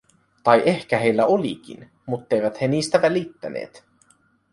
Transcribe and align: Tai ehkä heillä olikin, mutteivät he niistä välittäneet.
Tai 0.43 0.63
ehkä 0.65 0.99
heillä 0.99 1.25
olikin, 1.25 1.91
mutteivät 2.07 2.61
he 2.61 2.67
niistä 2.67 3.01
välittäneet. 3.01 3.83